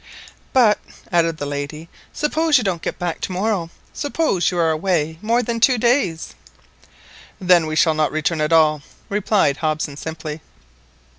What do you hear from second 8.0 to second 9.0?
return at all,"